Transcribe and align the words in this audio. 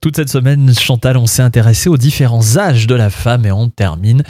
Toute 0.00 0.14
cette 0.14 0.28
semaine, 0.28 0.72
Chantal, 0.78 1.16
on 1.16 1.26
s'est 1.26 1.42
intéressé 1.42 1.88
aux 1.88 1.96
différents 1.96 2.56
âges 2.56 2.86
de 2.86 2.94
la 2.94 3.10
femme 3.10 3.44
et 3.46 3.50
on 3.50 3.68
termine 3.68 4.22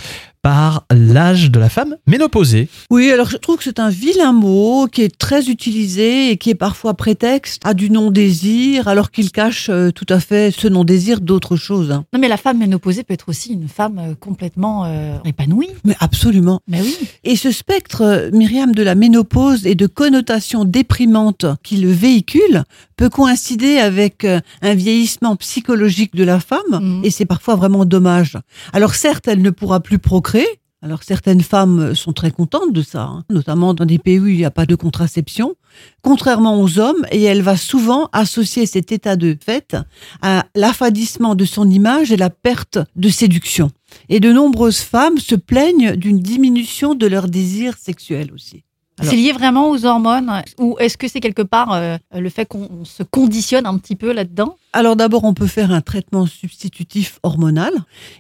par 0.43 0.85
l'âge 0.91 1.51
de 1.51 1.59
la 1.59 1.69
femme 1.69 1.97
ménopausée. 2.07 2.69
Oui, 2.91 3.11
alors 3.11 3.29
je 3.29 3.37
trouve 3.37 3.57
que 3.59 3.65
c'est 3.65 3.79
un 3.81 3.89
vilain 3.91 4.33
mot 4.33 4.87
qui 4.91 5.03
est 5.03 5.17
très 5.19 5.49
utilisé 5.49 6.31
et 6.31 6.37
qui 6.37 6.51
est 6.51 6.55
parfois 6.55 6.95
prétexte 6.95 7.61
à 7.65 7.75
du 7.75 7.91
non-désir, 7.91 8.89
alors 8.89 9.11
qu'il 9.11 9.31
cache 9.33 9.69
euh, 9.71 9.91
tout 9.91 10.07
à 10.09 10.21
fait 10.21 10.51
ce 10.57 10.69
non-désir 10.69 11.21
d'autre 11.21 11.57
chose. 11.57 11.91
hein. 11.91 12.05
Non, 12.13 12.21
mais 12.21 12.29
la 12.29 12.37
femme 12.37 12.59
ménopausée 12.59 13.03
peut 13.03 13.15
être 13.15 13.29
aussi 13.29 13.53
une 13.53 13.69
femme 13.69 13.99
euh, 13.99 14.15
complètement 14.19 14.85
euh, 14.87 15.17
épanouie. 15.25 15.69
Mais 15.85 15.97
absolument. 16.01 16.61
Mais 16.69 16.81
oui. 16.83 16.97
Et 17.25 17.37
ce 17.37 17.51
spectre, 17.51 18.31
Myriam, 18.33 18.75
de 18.75 18.83
la 18.83 18.95
ménopause 18.95 19.67
et 19.67 19.75
de 19.75 19.87
connotations 19.87 20.65
déprimantes 20.65 21.47
qui 21.63 21.77
le 21.79 21.91
véhicule 21.91 22.65
peut 22.97 23.09
coïncider 23.11 23.79
avec 23.79 24.25
un 24.25 24.75
vieillissement 24.75 25.37
psychologique 25.37 26.15
de 26.17 26.25
la 26.25 26.41
femme, 26.41 26.59
Mhm. 26.81 27.01
et 27.05 27.11
c'est 27.11 27.25
parfois 27.27 27.55
vraiment 27.57 27.85
dommage. 27.85 28.37
Alors 28.73 28.95
certes, 28.95 29.29
elle 29.29 29.43
ne 29.43 29.51
pourra 29.51 29.81
plus 29.81 29.99
procréer. 29.99 30.28
Alors 30.81 31.03
certaines 31.03 31.41
femmes 31.41 31.97
sont 31.97 32.13
très 32.13 32.31
contentes 32.31 32.73
de 32.73 32.83
ça, 32.83 33.03
hein, 33.03 33.25
notamment 33.31 33.75
dans 33.75 33.85
des 33.85 33.99
pays 33.99 34.21
où 34.21 34.29
il 34.29 34.37
n'y 34.37 34.45
a 34.45 34.51
pas 34.53 34.65
de 34.65 34.77
contraception, 34.77 35.57
contrairement 36.03 36.61
aux 36.61 36.79
hommes, 36.79 37.05
et 37.11 37.25
elle 37.25 37.43
va 37.43 37.57
souvent 37.57 38.09
associer 38.13 38.65
cet 38.65 38.93
état 38.93 39.17
de 39.17 39.37
fait 39.45 39.77
à 40.23 40.47
l'affadissement 40.55 41.35
de 41.35 41.45
son 41.45 41.69
image 41.69 42.13
et 42.13 42.17
la 42.17 42.31
perte 42.31 42.79
de 42.95 43.09
séduction. 43.09 43.73
Et 44.09 44.21
de 44.21 44.33
nombreuses 44.33 44.79
femmes 44.79 45.19
se 45.19 45.35
plaignent 45.35 45.97
d'une 45.97 46.21
diminution 46.21 46.95
de 46.95 47.07
leur 47.09 47.27
désir 47.27 47.77
sexuel 47.77 48.31
aussi. 48.33 48.63
C'est 49.03 49.17
lié 49.17 49.33
vraiment 49.33 49.71
aux 49.71 49.85
hormones 49.85 50.43
Ou 50.59 50.77
est-ce 50.79 50.97
que 50.97 51.09
c'est 51.09 51.21
quelque 51.21 51.43
part 51.43 51.73
euh, 51.73 51.97
le 52.15 52.29
fait 52.31 52.47
qu'on 52.47 52.69
on 52.81 52.85
se 52.85 53.03
conditionne 53.03 53.67
un 53.67 53.79
petit 53.79 53.97
peu 53.97 54.13
là-dedans? 54.13 54.57
Alors 54.73 54.97
d'abord, 54.97 55.25
on 55.25 55.35
peut 55.35 55.47
faire 55.47 55.73
un 55.73 55.81
traitement 55.81 56.27
substitutif 56.27 57.19
hormonal 57.23 57.73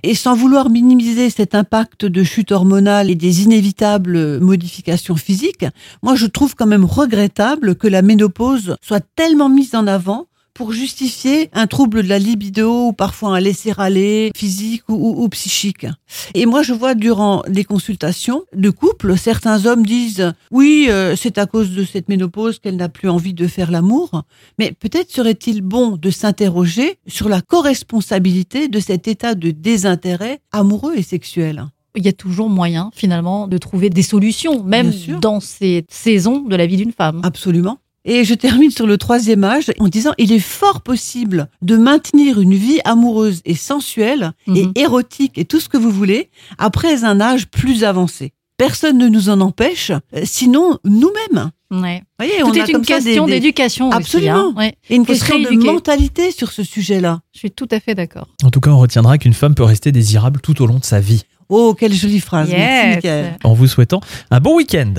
et 0.03 0.15
sans 0.15 0.35
vouloir 0.35 0.71
minimiser 0.71 1.31
cet 1.31 1.55
impact 1.55 2.07
de 2.07 2.23
chute 2.23 2.53
hormonale 2.53 3.11
et 3.11 3.15
des 3.15 3.43
inévitables 3.43 4.41
modifications 4.41 5.17
physiques, 5.17 5.67
moi 6.03 6.15
je 6.15 6.27
trouve 6.27 6.55
quand 6.55 6.67
même 6.67 6.85
regrettable 6.85 7.75
que 7.75 7.87
la 7.87 8.03
ménopause 8.03 8.77
soit 8.81 9.05
tellement 9.15 9.49
mise 9.49 9.75
en 9.75 9.87
avant 9.87 10.27
pour 10.59 10.73
justifier 10.73 11.49
un 11.53 11.69
trouble 11.69 12.03
de 12.03 12.09
la 12.09 12.19
libido 12.19 12.89
ou 12.89 12.93
parfois 12.93 13.37
un 13.37 13.41
laisser-aller 13.41 14.33
physique 14.37 14.83
ou, 14.89 14.95
ou- 14.95 15.23
ou 15.23 15.29
psychique. 15.29 15.87
Et 16.35 16.47
moi, 16.47 16.63
je 16.65 16.73
vois 16.73 16.97
durant 16.97 17.45
les 17.47 17.63
consultations 17.63 18.43
de 18.57 18.69
couple, 18.71 19.17
certains 19.17 19.67
hommes 19.67 19.87
disent 19.87 20.33
oui, 20.51 20.87
euh, 20.89 21.15
c'est 21.15 21.39
à 21.39 21.47
cause 21.47 21.71
de 21.71 21.85
cette 21.85 22.09
ménopause 22.09 22.59
qu'elle 22.59 22.75
n'a 22.75 22.89
plus 22.89 23.09
envie 23.09 23.35
de 23.35 23.47
faire 23.47 23.71
l'amour. 23.71 24.25
Mais 24.59 24.73
peut-être 24.73 25.13
serait-il 25.13 25.63
bon 25.63 25.97
de 25.97 26.11
s'interroger 26.11 26.99
sur 27.07 27.29
la 27.29 27.41
co-responsabilité 27.41 28.67
de 28.67 28.81
cet 28.81 29.07
état 29.07 29.37
de 29.37 29.53
désintérêt 29.53 30.41
amoureux 30.51 30.95
et 30.97 31.03
sexuel. 31.03 31.67
Il 31.97 32.05
y 32.05 32.09
a 32.09 32.13
toujours 32.13 32.51
moyen 32.51 32.91
finalement 32.95 33.49
de 33.49 33.59
trouver 33.59 33.91
des 33.91 34.03
solutions, 34.03 34.63
même 34.65 34.93
dans 35.21 35.41
ces 35.41 35.85
saisons 35.89 36.41
de 36.41 36.55
la 36.57 36.67
vie 36.67 36.77
d'une 36.77 36.93
femme. 36.93 37.21
Absolument. 37.23 37.79
Et 38.05 38.25
je 38.25 38.35
termine 38.35 38.71
sur 38.71 38.87
le 38.87 38.97
troisième 38.97 39.45
âge 39.45 39.71
en 39.79 39.89
disant 39.89 40.13
il 40.19 40.33
est 40.33 40.39
fort 40.39 40.81
possible 40.83 41.49
de 41.63 41.77
maintenir 41.77 42.41
une 42.41 42.55
vie 42.55 42.81
amoureuse 42.85 43.43
et 43.45 43.55
sensuelle 43.55 44.33
Mhm. 44.47 44.57
et 44.75 44.81
érotique 44.81 45.37
et 45.37 45.45
tout 45.45 45.61
ce 45.61 45.69
que 45.69 45.77
vous 45.77 45.91
voulez 45.91 46.31
après 46.59 47.05
un 47.05 47.21
âge 47.21 47.49
plus 47.49 47.85
avancé. 47.85 48.33
Personne 48.57 48.99
ne 48.99 49.09
nous 49.09 49.29
en 49.29 49.41
empêche, 49.41 49.91
euh, 49.91 50.23
sinon 50.25 50.79
nous-mêmes. 50.85 51.51
Ouais. 51.71 52.03
Vous 52.19 52.25
voyez, 52.25 52.41
Tout 52.41 52.47
on 52.49 52.53
a 52.53 52.65
est 52.65 52.69
une 52.73 52.81
question 52.83 53.27
des- 53.27 53.33
d'éducation 53.33 53.89
aussi. 53.91 53.97
Absolument. 53.99 54.49
hein. 54.51 54.55
Ouais. 54.57 54.75
et 54.89 54.97
une 54.97 55.05
Faut 55.05 55.13
question 55.13 55.39
de 55.39 55.51
mentalité 55.65 56.31
sur 56.33 56.51
ce 56.51 56.65
sujet-là. 56.65 57.21
Je 57.35 57.41
suis 57.41 57.51
tout 57.51 57.69
à 57.71 57.79
fait 57.79 57.95
d'accord. 57.95 58.27
En 58.43 58.51
tout 58.51 58.61
cas, 58.61 58.71
on 58.71 58.79
retiendra 58.79 59.19
qu'une 59.19 59.35
femme 59.35 59.55
peut 59.55 59.65
rester 59.65 59.93
désirable 59.93 60.41
tout 60.41 60.61
au 60.63 60.67
long 60.67 60.79
de 60.79 60.85
sa 60.85 60.99
vie, 61.01 61.25
Oh, 61.51 61.75
quelle 61.79 61.95
jolie 61.95 62.21
phrase. 62.21 62.51
Merci, 62.51 63.09
en 63.43 63.55
vous 63.55 63.67
souhaitant 63.67 64.01
un 64.31 64.39
bon 64.41 64.57
week-end. 64.57 64.93